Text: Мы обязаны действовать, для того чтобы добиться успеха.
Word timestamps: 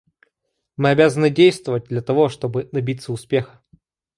Мы 0.77 0.89
обязаны 0.89 1.29
действовать, 1.29 1.83
для 1.83 2.01
того 2.01 2.27
чтобы 2.27 2.67
добиться 2.71 3.13
успеха. 3.13 3.61